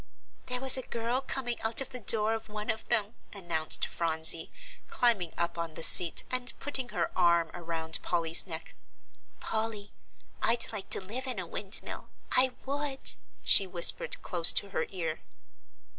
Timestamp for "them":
2.89-3.13